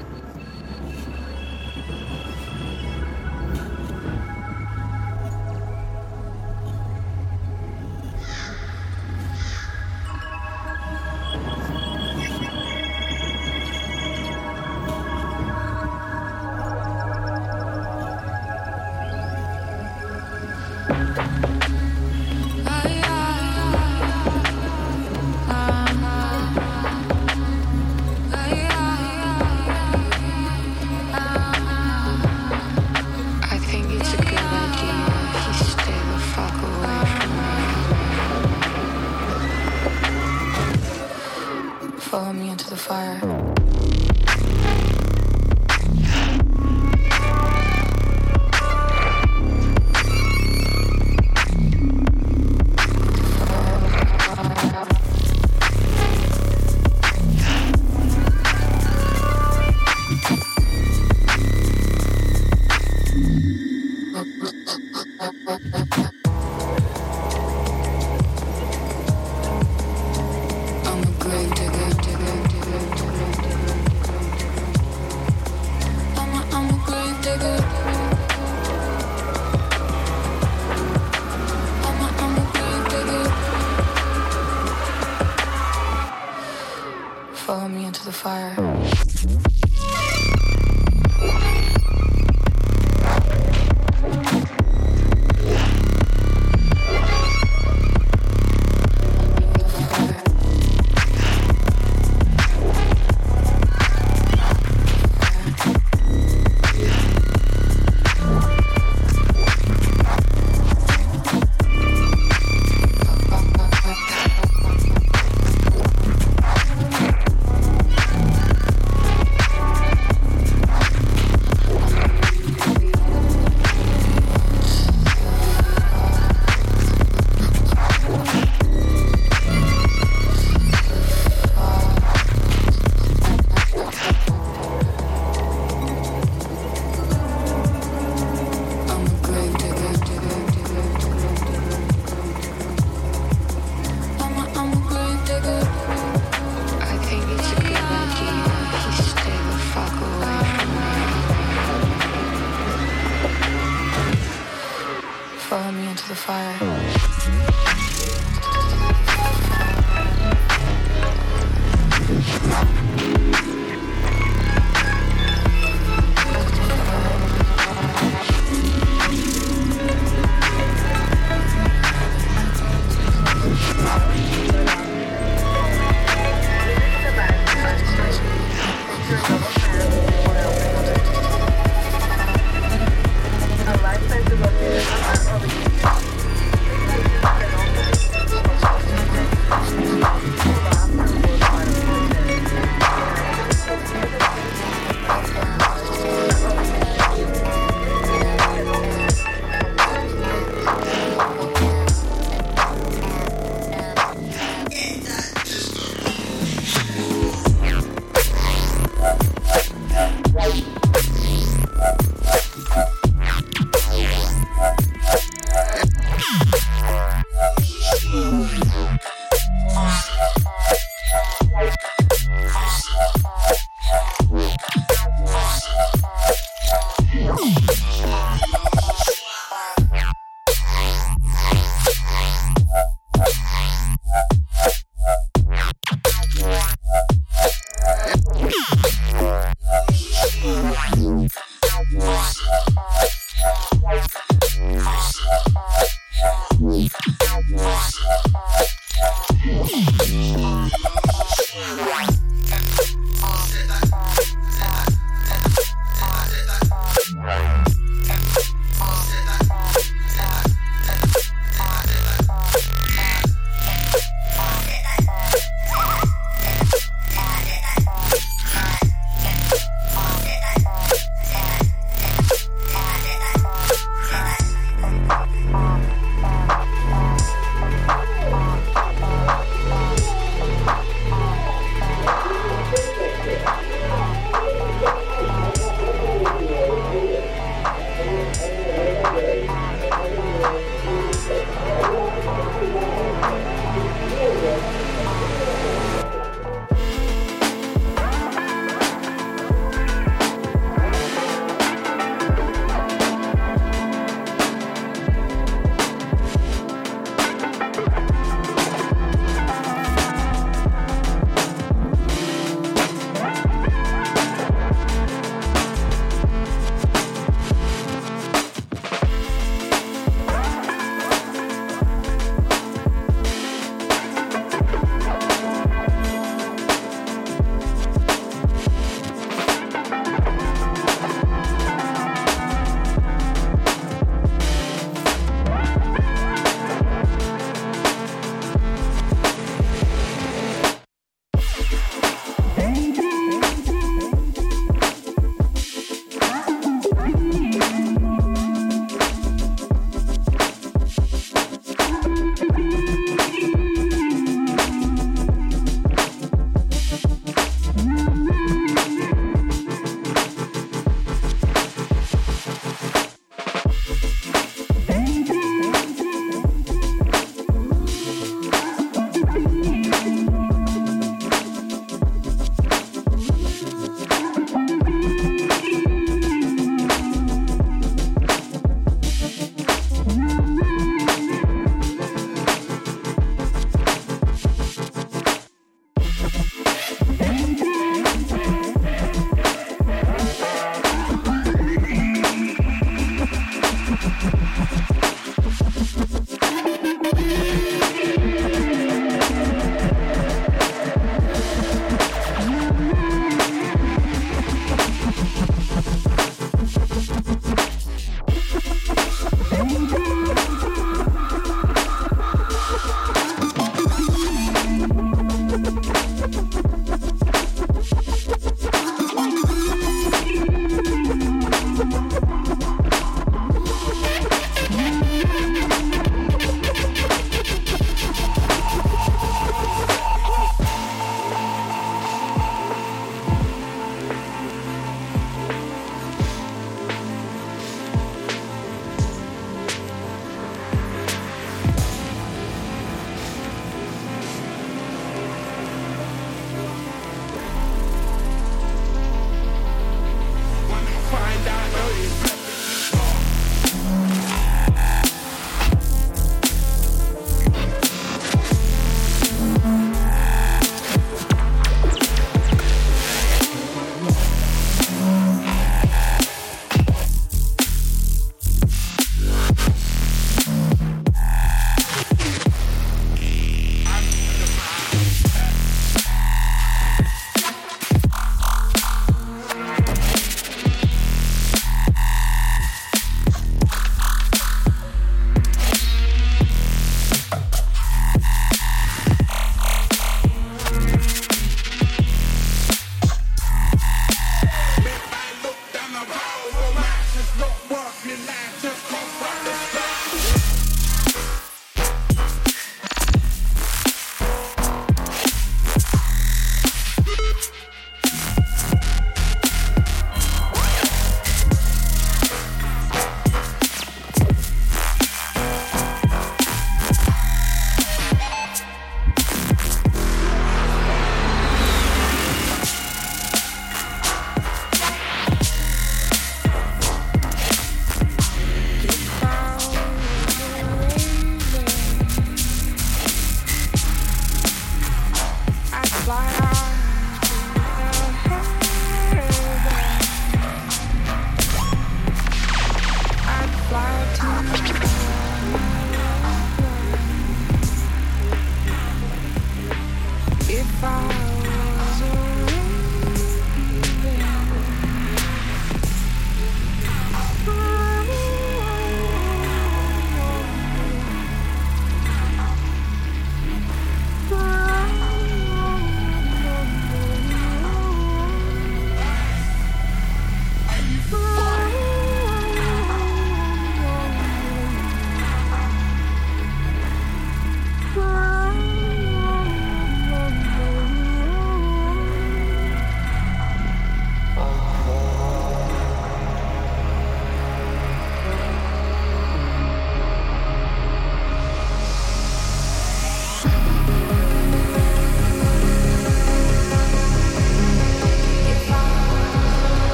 Thank 0.00 0.14
you. 2.34 2.39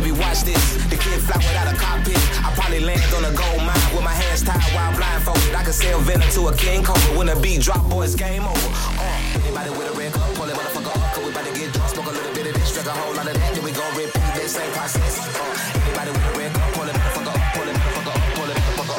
Baby, 0.00 0.12
watch 0.12 0.42
this. 0.44 0.60
The 0.92 0.96
kid 0.96 1.20
fly 1.24 1.38
without 1.40 1.72
a 1.72 1.76
cockpit. 1.76 2.20
I 2.44 2.52
probably 2.52 2.80
land 2.80 3.00
on 3.16 3.24
a 3.24 3.32
gold 3.32 3.62
mine 3.64 3.88
with 3.94 4.04
my 4.04 4.12
hands 4.12 4.42
tied 4.42 4.60
while 4.76 4.92
blindfolded. 4.92 5.54
I 5.54 5.62
can 5.64 5.72
sell 5.72 5.98
venom 6.00 6.28
to 6.36 6.48
a 6.48 6.54
king 6.56 6.84
cobra 6.84 7.16
when 7.16 7.26
the 7.28 7.36
beat 7.36 7.62
drop, 7.62 7.88
boys, 7.88 8.14
game 8.14 8.44
over. 8.44 8.70
Uh, 9.00 9.40
anybody 9.40 9.70
with 9.70 9.88
a 9.88 9.94
red 9.96 10.12
cup, 10.12 10.28
pull 10.34 10.46
that 10.46 10.56
motherfucker 10.56 10.92
up, 10.92 11.14
cause 11.14 11.24
we 11.24 11.30
about 11.30 11.46
to 11.46 11.54
get 11.58 11.72
drunk, 11.72 11.88
smoke 11.88 12.06
a 12.06 12.10
little 12.12 12.34
bit 12.34 12.46
of 12.46 12.54
this, 12.54 12.72
drink 12.72 12.88
a 12.88 12.92
whole 12.92 13.14
lot 13.14 13.26
of 13.26 13.34
that, 13.34 13.54
then 13.54 13.64
we 13.64 13.72
gon' 13.72 13.92
repeat 13.96 14.32
that 14.36 14.48
same 14.48 14.70
process. 14.72 15.16
Uh, 15.16 15.80
anybody 15.80 16.10
with 16.12 16.28
a 16.28 16.38
red 16.38 16.52
cup, 16.52 16.68
pull 16.74 16.84
that 16.84 16.96
motherfucker 16.96 17.32
up, 17.32 17.54
pull 17.54 17.64
that 17.64 17.76
motherfucker 17.80 18.12
up, 18.12 18.36
pull 18.36 18.46
that 18.46 18.58
motherfucker 18.76 18.96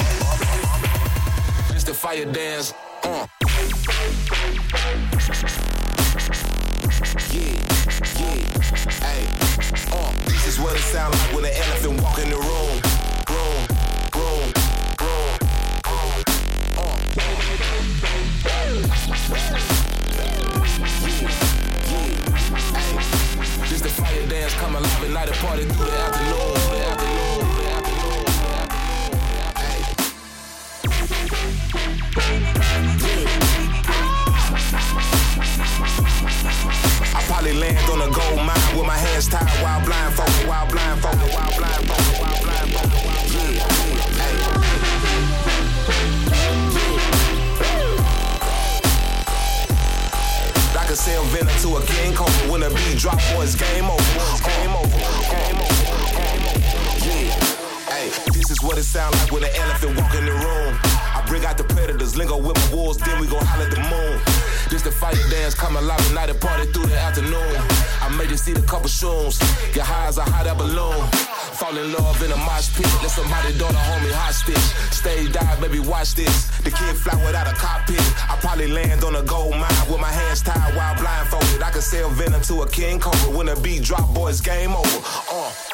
up. 1.69 1.75
It's 1.75 1.83
the 1.83 1.93
fire 1.93 2.25
dance. 2.25 2.73
It 10.77 10.83
sound 10.83 11.13
like 11.13 11.33
when 11.33 11.45
an 11.45 11.51
elephant 11.53 12.01
walk 12.01 12.19
in 12.19 12.29
the 12.29 12.37
room. 12.37 12.81
Room, 13.33 13.67
room, 14.15 14.53
room. 15.01 15.29
Hey, 18.43 18.81
this 23.69 23.81
the 23.81 23.89
fire 23.89 24.27
dance, 24.27 24.53
come 24.53 24.75
alive 24.75 25.03
at 25.03 25.09
night 25.09 25.29
and 25.29 25.37
party 25.37 25.63
through. 25.63 25.85
The 25.85 25.91
afternoon, 25.91 26.56
my 38.87 38.95
hands 38.95 39.27
tied 39.27 39.43
while 39.61 39.83
blindfolded, 39.83 40.47
while 40.47 40.65
blindfolded, 40.71 41.19
while 41.35 41.51
blindfolded, 41.59 42.15
while 42.23 42.39
blindfolded. 42.39 42.95
Yeah, 43.35 43.59
hey. 44.15 44.37
I 50.79 50.85
can 50.87 50.95
sell 50.95 51.23
venom 51.35 51.53
to 51.63 51.75
a 51.75 51.81
king 51.83 52.15
cobra 52.15 52.49
when 52.49 52.61
the 52.61 52.69
beat 52.69 52.97
drop, 52.97 53.19
boy, 53.35 53.43
it's 53.43 53.55
game 53.55 53.91
over. 53.91 54.01
Game 54.47 54.71
over. 54.71 54.97
Game 55.35 55.59
over. 55.59 55.83
Game 56.15 56.47
over. 56.47 56.63
Yeah. 57.03 57.35
Hey, 57.91 58.07
this 58.31 58.49
is 58.49 58.63
what 58.63 58.77
it 58.77 58.83
sound 58.83 59.13
like 59.19 59.33
when 59.33 59.43
an 59.43 59.51
elephant 59.57 59.99
walk 59.99 60.15
in 60.15 60.23
the 60.23 60.31
room. 60.31 60.79
I 61.13 61.21
bring 61.27 61.43
out 61.43 61.57
the 61.57 61.65
predators, 61.65 62.15
lingo 62.15 62.37
with 62.37 62.55
my 62.55 62.73
wolves, 62.73 62.99
then 62.99 63.19
we 63.19 63.27
gon' 63.27 63.43
holler 63.43 63.65
at 63.65 63.71
the 63.71 63.81
moon. 63.91 64.46
This 64.69 64.81
the 64.81 64.91
fire 64.91 65.15
dance, 65.29 65.55
come 65.55 65.77
alive 65.77 65.99
at 65.99 66.13
night 66.13 66.29
and 66.29 66.39
party 66.41 66.67
through 66.71 66.87
the 66.87 66.99
afternoon. 66.99 67.55
I 68.01 68.13
made 68.17 68.29
you 68.29 68.35
see 68.35 68.51
the 68.51 68.61
couple 68.61 68.89
shrooms, 68.89 69.39
get 69.73 69.85
high 69.85 70.07
as 70.07 70.17
a 70.17 70.23
hot 70.23 70.45
air 70.45 70.55
balloon. 70.55 71.07
Fall 71.55 71.77
in 71.77 71.93
love 71.93 72.21
in 72.21 72.31
a 72.31 72.37
mosh 72.37 72.75
pit, 72.75 72.85
let 73.01 73.09
somebody 73.11 73.57
daughter 73.57 73.77
hold 73.77 74.03
me 74.03 74.11
hostage. 74.11 74.57
Stay 74.91 75.27
die, 75.31 75.55
baby, 75.61 75.79
watch 75.79 76.15
this. 76.15 76.47
The 76.59 76.71
kid 76.71 76.95
fly 76.97 77.15
without 77.25 77.47
a 77.47 77.55
cockpit. 77.55 78.01
I 78.29 78.35
probably 78.41 78.67
land 78.67 79.03
on 79.05 79.15
a 79.15 79.23
gold 79.23 79.51
mine 79.51 79.87
with 79.89 80.01
my 80.01 80.11
hands 80.11 80.41
tied 80.41 80.75
while 80.75 80.95
blindfolded. 80.95 81.63
I 81.63 81.71
can 81.71 81.81
sell 81.81 82.09
venom 82.09 82.41
to 82.43 82.61
a 82.63 82.69
king 82.69 82.99
cobra 82.99 83.35
when 83.35 83.47
the 83.47 83.55
beat 83.55 83.83
drop, 83.83 84.13
boys, 84.13 84.41
game 84.41 84.71
over. 84.75 84.99
Uh. 85.31 85.66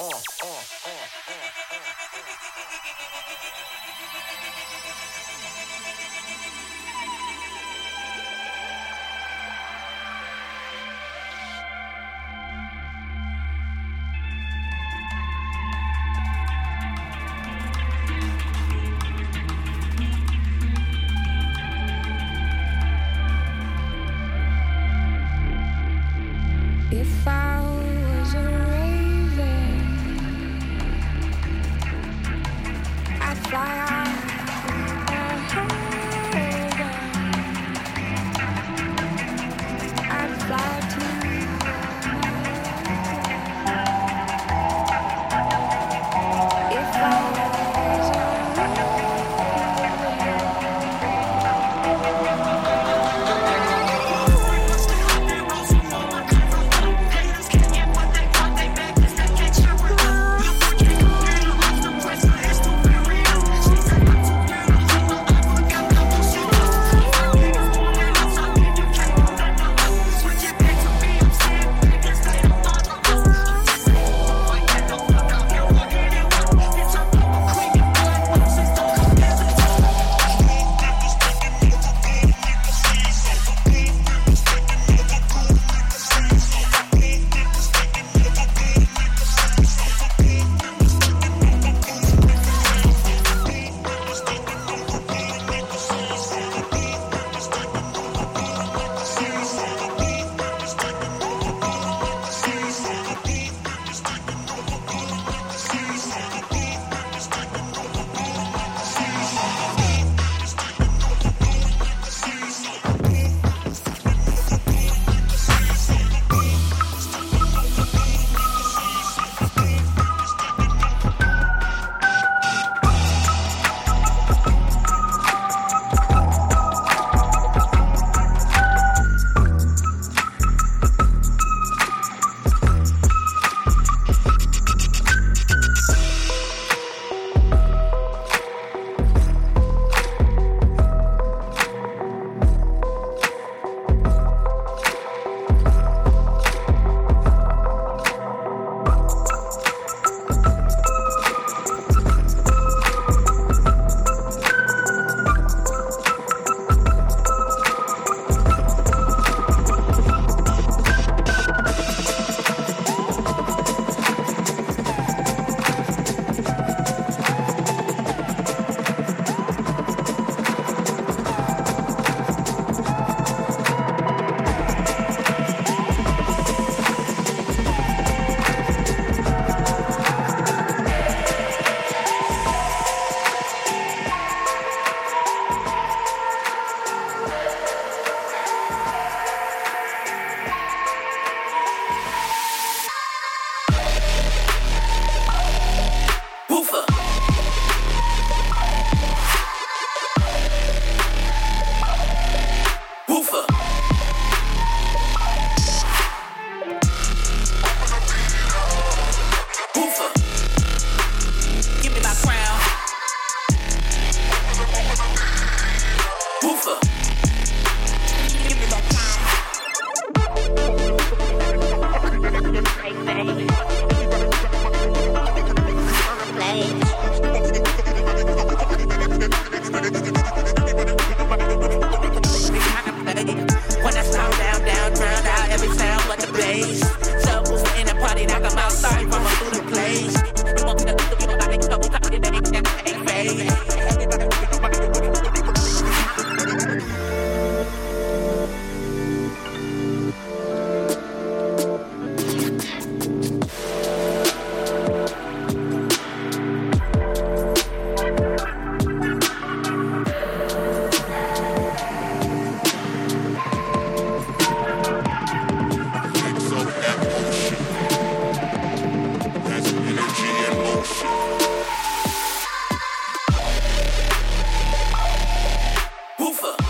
over. 276.33 276.62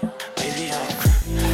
Baby, 0.00 0.72
I'm 0.72 1.49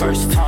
first 0.00 0.39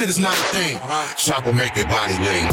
shit 0.00 0.08
is 0.08 0.18
not 0.18 0.32
a 0.32 0.42
thing. 0.56 0.76
Uh-huh. 0.76 1.14
Chopper 1.14 1.52
make 1.52 1.76
your 1.76 1.86
body 1.86 2.16
lean. 2.24 2.49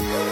Bye. 0.00 0.29